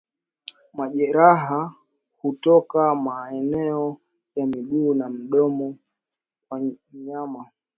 Majeraha 0.73 1.73
hutoka 2.21 2.95
maeneo 2.95 3.97
ya 4.35 4.47
miguu 4.47 4.93
na 4.93 5.09
mdomo 5.09 5.75
kwa 6.49 6.61
mnyama 6.93 7.45